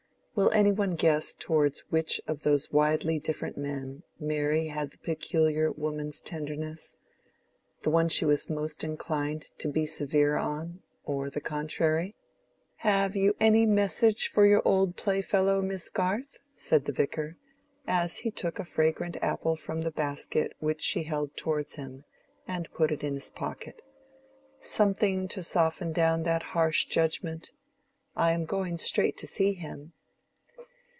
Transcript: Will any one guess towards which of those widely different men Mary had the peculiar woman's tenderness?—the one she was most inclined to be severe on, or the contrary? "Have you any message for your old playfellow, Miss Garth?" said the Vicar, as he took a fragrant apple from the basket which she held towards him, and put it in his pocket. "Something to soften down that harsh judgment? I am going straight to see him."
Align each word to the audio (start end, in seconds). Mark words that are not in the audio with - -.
Will 0.33 0.49
any 0.51 0.71
one 0.71 0.91
guess 0.95 1.33
towards 1.33 1.81
which 1.91 2.19
of 2.25 2.41
those 2.43 2.71
widely 2.71 3.19
different 3.19 3.57
men 3.57 4.03
Mary 4.17 4.67
had 4.67 4.91
the 4.91 4.97
peculiar 4.99 5.69
woman's 5.73 6.21
tenderness?—the 6.21 7.89
one 7.89 8.07
she 8.07 8.23
was 8.23 8.49
most 8.49 8.81
inclined 8.81 9.51
to 9.59 9.67
be 9.67 9.85
severe 9.85 10.37
on, 10.37 10.81
or 11.03 11.29
the 11.29 11.41
contrary? 11.41 12.15
"Have 12.77 13.13
you 13.17 13.35
any 13.41 13.65
message 13.65 14.29
for 14.29 14.45
your 14.45 14.61
old 14.65 14.95
playfellow, 14.95 15.61
Miss 15.61 15.89
Garth?" 15.89 16.39
said 16.55 16.85
the 16.85 16.93
Vicar, 16.93 17.35
as 17.85 18.19
he 18.19 18.31
took 18.31 18.57
a 18.57 18.63
fragrant 18.65 19.17
apple 19.21 19.57
from 19.57 19.81
the 19.81 19.91
basket 19.91 20.53
which 20.59 20.81
she 20.81 21.03
held 21.03 21.35
towards 21.35 21.75
him, 21.75 22.05
and 22.47 22.71
put 22.71 22.89
it 22.89 23.03
in 23.03 23.15
his 23.15 23.29
pocket. 23.29 23.81
"Something 24.61 25.27
to 25.27 25.43
soften 25.43 25.91
down 25.91 26.23
that 26.23 26.41
harsh 26.41 26.85
judgment? 26.85 27.51
I 28.15 28.31
am 28.31 28.45
going 28.45 28.77
straight 28.77 29.17
to 29.17 29.27
see 29.27 29.53
him." 29.53 29.91